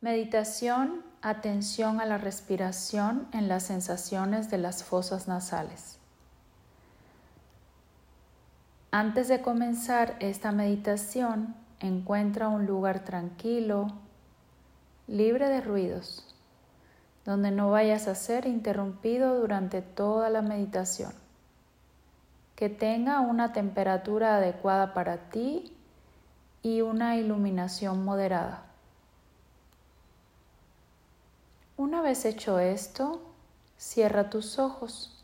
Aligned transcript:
Meditación, 0.00 1.02
atención 1.22 2.00
a 2.00 2.06
la 2.06 2.18
respiración 2.18 3.26
en 3.32 3.48
las 3.48 3.64
sensaciones 3.64 4.48
de 4.48 4.56
las 4.56 4.84
fosas 4.84 5.26
nasales. 5.26 5.98
Antes 8.92 9.26
de 9.26 9.42
comenzar 9.42 10.14
esta 10.20 10.52
meditación, 10.52 11.56
encuentra 11.80 12.46
un 12.46 12.64
lugar 12.64 13.00
tranquilo, 13.00 13.88
libre 15.08 15.48
de 15.48 15.62
ruidos, 15.62 16.32
donde 17.24 17.50
no 17.50 17.72
vayas 17.72 18.06
a 18.06 18.14
ser 18.14 18.46
interrumpido 18.46 19.40
durante 19.40 19.82
toda 19.82 20.30
la 20.30 20.42
meditación. 20.42 21.12
Que 22.54 22.68
tenga 22.68 23.18
una 23.18 23.52
temperatura 23.52 24.36
adecuada 24.36 24.94
para 24.94 25.28
ti 25.30 25.76
y 26.62 26.82
una 26.82 27.16
iluminación 27.16 28.04
moderada. 28.04 28.67
Una 31.78 32.02
vez 32.02 32.24
hecho 32.24 32.58
esto, 32.58 33.22
cierra 33.76 34.30
tus 34.30 34.58
ojos. 34.58 35.16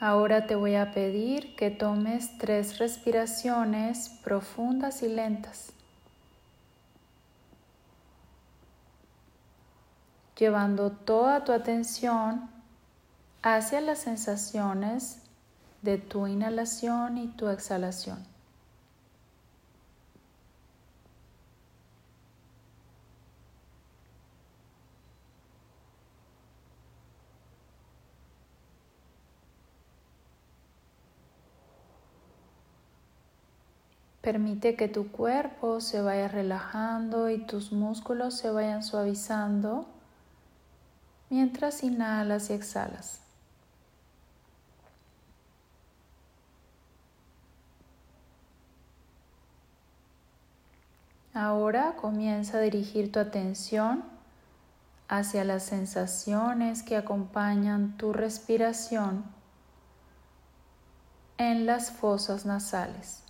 Ahora 0.00 0.46
te 0.46 0.54
voy 0.54 0.76
a 0.76 0.92
pedir 0.92 1.54
que 1.56 1.70
tomes 1.70 2.38
tres 2.38 2.78
respiraciones 2.78 4.08
profundas 4.24 5.02
y 5.02 5.08
lentas, 5.08 5.74
llevando 10.38 10.90
toda 10.90 11.44
tu 11.44 11.52
atención 11.52 12.48
hacia 13.42 13.82
las 13.82 13.98
sensaciones 13.98 15.27
de 15.88 15.96
tu 15.96 16.26
inhalación 16.26 17.16
y 17.16 17.28
tu 17.28 17.48
exhalación. 17.48 18.18
Permite 34.20 34.76
que 34.76 34.88
tu 34.88 35.10
cuerpo 35.10 35.80
se 35.80 36.02
vaya 36.02 36.28
relajando 36.28 37.30
y 37.30 37.38
tus 37.38 37.72
músculos 37.72 38.34
se 38.34 38.50
vayan 38.50 38.82
suavizando 38.82 39.86
mientras 41.30 41.82
inhalas 41.82 42.50
y 42.50 42.52
exhalas. 42.52 43.27
Ahora 51.38 51.94
comienza 51.94 52.58
a 52.58 52.60
dirigir 52.62 53.12
tu 53.12 53.20
atención 53.20 54.02
hacia 55.06 55.44
las 55.44 55.62
sensaciones 55.62 56.82
que 56.82 56.96
acompañan 56.96 57.96
tu 57.96 58.12
respiración 58.12 59.24
en 61.36 61.64
las 61.64 61.92
fosas 61.92 62.44
nasales. 62.44 63.22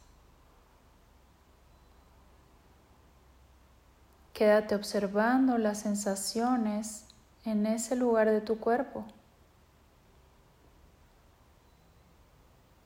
Quédate 4.32 4.74
observando 4.74 5.58
las 5.58 5.80
sensaciones 5.80 7.04
en 7.44 7.66
ese 7.66 7.94
lugar 7.94 8.30
de 8.30 8.40
tu 8.40 8.58
cuerpo, 8.58 9.04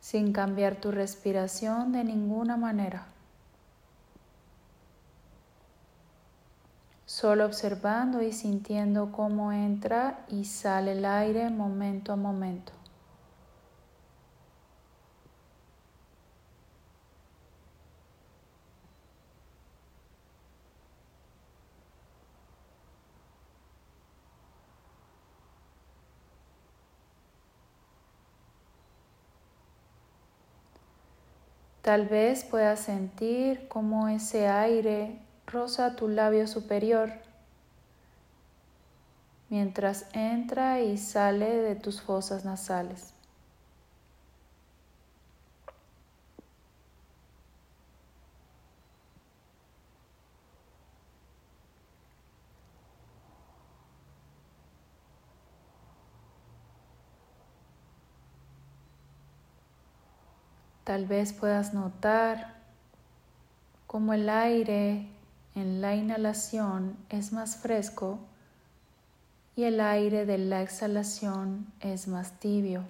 sin 0.00 0.33
cambiar 0.33 0.81
tu 0.81 0.91
respiración 0.91 1.93
de 1.93 2.03
ninguna 2.03 2.56
manera. 2.56 3.11
Solo 7.22 7.47
observando 7.47 8.21
y 8.21 8.33
sintiendo 8.33 9.12
cómo 9.12 9.53
entra 9.53 10.25
y 10.28 10.44
sale 10.44 10.91
el 10.91 11.05
aire 11.05 11.50
momento 11.50 12.12
a 12.12 12.16
momento. 12.16 12.72
Tal 31.82 32.09
vez 32.09 32.43
puedas 32.43 32.81
sentir 32.81 33.69
cómo 33.69 34.09
ese 34.09 34.49
aire 34.49 35.21
roza 35.52 35.94
tu 35.96 36.08
labio 36.08 36.46
superior 36.48 37.12
mientras 39.50 40.06
entra 40.14 40.80
y 40.80 40.96
sale 40.96 41.46
de 41.46 41.74
tus 41.74 42.00
fosas 42.00 42.46
nasales. 42.46 43.12
Tal 60.84 61.06
vez 61.06 61.34
puedas 61.34 61.74
notar 61.74 62.54
cómo 63.86 64.14
el 64.14 64.30
aire 64.30 65.12
en 65.54 65.80
la 65.80 65.94
inhalación 65.94 66.96
es 67.08 67.32
más 67.32 67.56
fresco 67.56 68.18
y 69.56 69.64
el 69.64 69.80
aire 69.80 70.24
de 70.24 70.38
la 70.38 70.62
exhalación 70.62 71.66
es 71.80 72.08
más 72.08 72.38
tibio. 72.40 72.84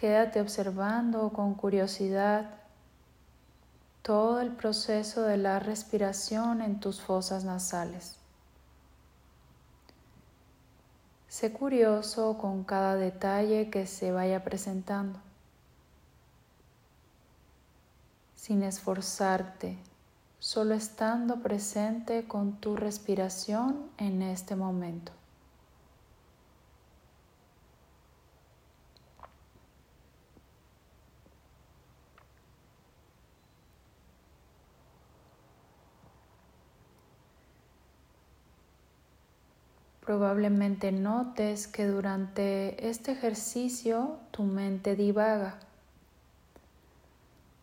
Quédate 0.00 0.40
observando 0.40 1.28
con 1.28 1.52
curiosidad 1.52 2.46
todo 4.00 4.40
el 4.40 4.50
proceso 4.50 5.24
de 5.24 5.36
la 5.36 5.58
respiración 5.58 6.62
en 6.62 6.80
tus 6.80 7.02
fosas 7.02 7.44
nasales. 7.44 8.16
Sé 11.28 11.52
curioso 11.52 12.38
con 12.38 12.64
cada 12.64 12.96
detalle 12.96 13.68
que 13.68 13.86
se 13.86 14.10
vaya 14.10 14.42
presentando, 14.42 15.18
sin 18.34 18.62
esforzarte, 18.62 19.76
solo 20.38 20.72
estando 20.72 21.42
presente 21.42 22.26
con 22.26 22.54
tu 22.58 22.74
respiración 22.74 23.90
en 23.98 24.22
este 24.22 24.56
momento. 24.56 25.19
Probablemente 40.10 40.90
notes 40.90 41.68
que 41.68 41.86
durante 41.86 42.88
este 42.88 43.12
ejercicio 43.12 44.18
tu 44.32 44.42
mente 44.42 44.96
divaga. 44.96 45.60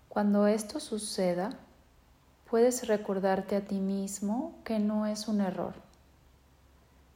Cuando 0.08 0.48
esto 0.48 0.80
suceda, 0.80 1.50
puedes 2.50 2.88
recordarte 2.88 3.58
a 3.58 3.66
ti 3.66 3.82
mismo 3.82 4.56
que 4.64 4.80
no 4.80 5.08
es 5.08 5.28
un 5.28 5.42
error. 5.42 5.74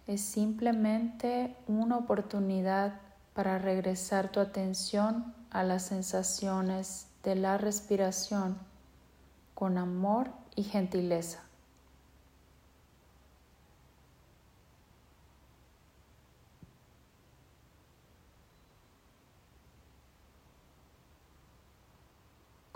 Es 0.06 0.19
simplemente 0.19 1.56
una 1.66 1.95
oportunidad 1.95 3.00
para 3.34 3.57
regresar 3.57 4.34
tu 4.34 4.42
atención 4.42 5.34
a 5.50 5.63
las 5.63 5.84
sensaciones 5.84 7.07
de 7.24 7.36
la 7.36 7.57
respiración 7.57 8.57
con 9.54 9.77
amor 9.77 10.30
y 10.57 10.63
gentileza. 10.63 11.39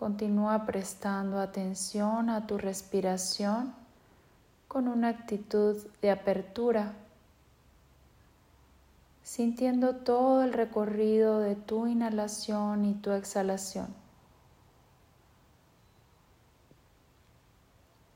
Continúa 0.05 0.67
prestando 0.67 1.39
atención 1.39 2.29
a 2.29 2.45
tu 2.45 2.59
respiración 2.59 3.73
con 4.67 4.87
una 4.87 5.09
actitud 5.09 5.77
de 5.99 6.11
apertura, 6.11 6.93
sintiendo 9.23 9.95
todo 9.95 10.43
el 10.43 10.53
recorrido 10.53 11.39
de 11.39 11.55
tu 11.55 11.87
inhalación 11.87 12.85
y 12.85 12.93
tu 12.93 13.13
exhalación, 13.13 13.87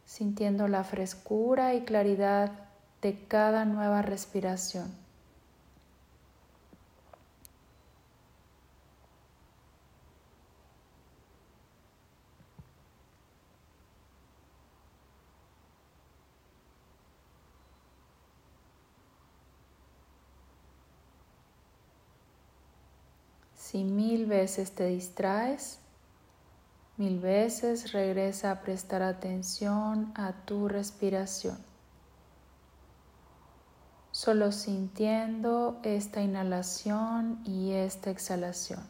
sintiendo 0.05 0.67
la 0.67 0.83
frescura 0.83 1.73
y 1.73 1.85
claridad 1.85 2.51
de 3.01 3.25
cada 3.25 3.65
nueva 3.65 4.03
respiración. 4.03 5.08
Si 23.69 23.83
mil 23.83 24.25
veces 24.25 24.71
te 24.71 24.87
distraes, 24.87 25.77
mil 26.97 27.19
veces 27.19 27.91
regresa 27.91 28.49
a 28.49 28.61
prestar 28.61 29.03
atención 29.03 30.11
a 30.15 30.31
tu 30.31 30.67
respiración, 30.67 31.55
solo 34.09 34.51
sintiendo 34.51 35.79
esta 35.83 36.23
inhalación 36.23 37.43
y 37.45 37.73
esta 37.73 38.09
exhalación. 38.09 38.81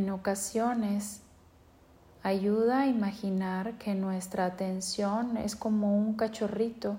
En 0.00 0.08
ocasiones 0.08 1.20
ayuda 2.22 2.80
a 2.80 2.86
imaginar 2.86 3.76
que 3.76 3.94
nuestra 3.94 4.46
atención 4.46 5.36
es 5.36 5.56
como 5.56 5.94
un 5.94 6.14
cachorrito 6.14 6.96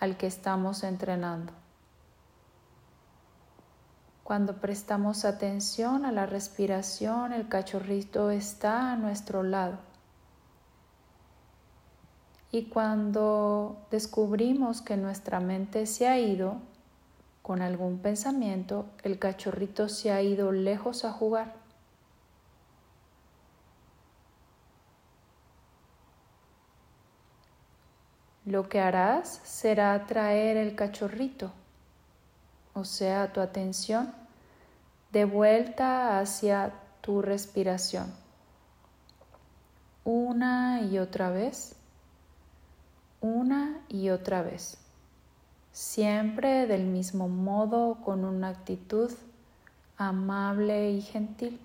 al 0.00 0.16
que 0.16 0.26
estamos 0.26 0.82
entrenando. 0.82 1.52
Cuando 4.24 4.60
prestamos 4.60 5.24
atención 5.24 6.04
a 6.04 6.10
la 6.10 6.26
respiración, 6.26 7.32
el 7.32 7.46
cachorrito 7.46 8.32
está 8.32 8.90
a 8.90 8.96
nuestro 8.96 9.44
lado. 9.44 9.78
Y 12.50 12.64
cuando 12.64 13.86
descubrimos 13.92 14.82
que 14.82 14.96
nuestra 14.96 15.38
mente 15.38 15.86
se 15.86 16.08
ha 16.08 16.18
ido 16.18 16.56
con 17.42 17.62
algún 17.62 18.00
pensamiento, 18.00 18.86
el 19.04 19.20
cachorrito 19.20 19.88
se 19.88 20.10
ha 20.10 20.20
ido 20.20 20.50
lejos 20.50 21.04
a 21.04 21.12
jugar. 21.12 21.57
Lo 28.48 28.66
que 28.66 28.80
harás 28.80 29.42
será 29.44 30.06
traer 30.06 30.56
el 30.56 30.74
cachorrito, 30.74 31.52
o 32.72 32.82
sea, 32.86 33.30
tu 33.30 33.42
atención, 33.42 34.14
de 35.12 35.26
vuelta 35.26 36.18
hacia 36.18 36.72
tu 37.02 37.20
respiración. 37.20 38.10
Una 40.02 40.80
y 40.80 40.98
otra 40.98 41.28
vez, 41.28 41.76
una 43.20 43.82
y 43.86 44.08
otra 44.08 44.40
vez. 44.40 44.78
Siempre 45.70 46.66
del 46.66 46.86
mismo 46.86 47.28
modo, 47.28 47.98
con 48.02 48.24
una 48.24 48.48
actitud 48.48 49.12
amable 49.98 50.92
y 50.92 51.02
gentil. 51.02 51.60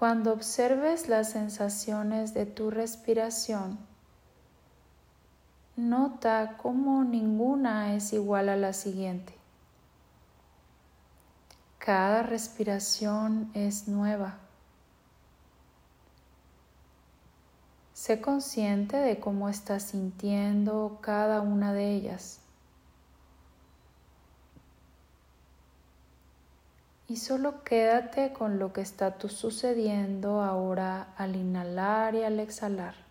Cuando 0.00 0.32
observes 0.32 1.10
las 1.10 1.28
sensaciones 1.28 2.32
de 2.32 2.46
tu 2.46 2.70
respiración, 2.70 3.78
nota 5.76 6.56
cómo 6.56 7.04
ninguna 7.04 7.94
es 7.94 8.14
igual 8.14 8.48
a 8.48 8.56
la 8.56 8.72
siguiente. 8.72 9.34
Cada 11.78 12.22
respiración 12.22 13.50
es 13.52 13.88
nueva. 13.88 14.38
Sé 17.92 18.22
consciente 18.22 18.96
de 18.96 19.20
cómo 19.20 19.50
estás 19.50 19.82
sintiendo 19.82 20.96
cada 21.02 21.42
una 21.42 21.74
de 21.74 21.94
ellas. 21.94 22.39
Y 27.10 27.16
solo 27.16 27.64
quédate 27.64 28.32
con 28.32 28.60
lo 28.60 28.72
que 28.72 28.82
está 28.82 29.16
sucediendo 29.18 30.42
ahora 30.42 31.12
al 31.16 31.34
inhalar 31.34 32.14
y 32.14 32.22
al 32.22 32.38
exhalar. 32.38 33.09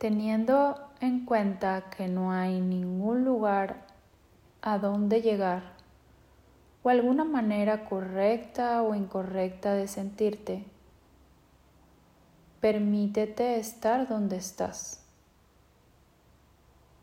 Teniendo 0.00 0.80
en 1.02 1.26
cuenta 1.26 1.90
que 1.94 2.08
no 2.08 2.32
hay 2.32 2.58
ningún 2.62 3.22
lugar 3.22 3.84
a 4.62 4.78
donde 4.78 5.20
llegar 5.20 5.74
o 6.82 6.88
alguna 6.88 7.24
manera 7.24 7.84
correcta 7.84 8.80
o 8.80 8.94
incorrecta 8.94 9.74
de 9.74 9.86
sentirte, 9.88 10.64
permítete 12.62 13.58
estar 13.58 14.08
donde 14.08 14.38
estás, 14.38 15.02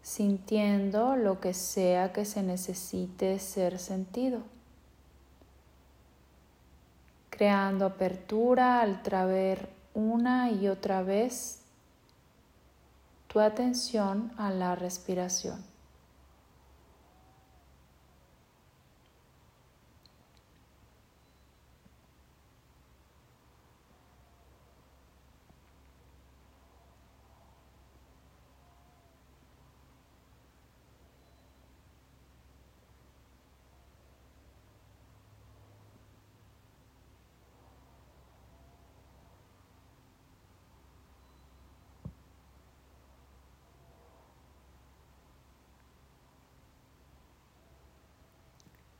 sintiendo 0.02 1.16
lo 1.18 1.40
que 1.40 1.54
sea 1.54 2.12
que 2.12 2.26
se 2.26 2.42
necesite 2.42 3.38
ser 3.38 3.78
sentido, 3.78 4.42
creando 7.30 7.86
apertura 7.86 8.82
al 8.82 9.04
traer 9.04 9.70
una 9.94 10.50
y 10.50 10.68
otra 10.68 11.04
vez 11.04 11.62
tu 13.28 13.40
atención 13.40 14.32
a 14.38 14.52
la 14.52 14.76
respiración. 14.76 15.77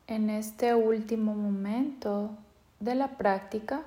En 0.08 0.30
este 0.30 0.74
último 0.74 1.36
momento 1.36 2.30
de 2.80 2.96
la 2.96 3.18
práctica, 3.18 3.84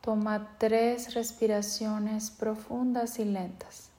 toma 0.00 0.56
tres 0.58 1.12
respiraciones 1.12 2.30
profundas 2.30 3.18
y 3.18 3.26
lentas. 3.26 3.90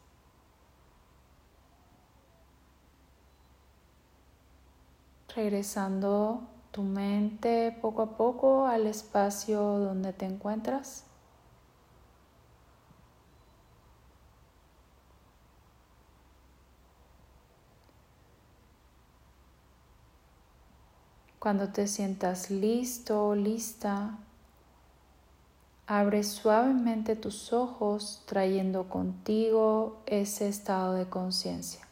Regresando 5.36 6.41
tu 6.72 6.82
mente 6.82 7.77
poco 7.79 8.01
a 8.01 8.17
poco 8.17 8.65
al 8.65 8.88
espacio 8.88 9.62
donde 9.62 10.13
te 10.13 10.25
encuentras. 10.25 11.05
Cuando 21.44 21.68
te 21.68 21.88
sientas 21.88 22.50
listo 22.50 23.28
o 23.28 23.36
lista, 23.36 24.18
abre 25.86 26.24
suavemente 26.24 27.18
tus 27.18 27.52
ojos 27.52 28.22
trayendo 28.26 28.88
contigo 28.88 29.98
ese 30.06 30.48
estado 30.48 30.94
de 30.94 31.06
conciencia. 31.08 31.83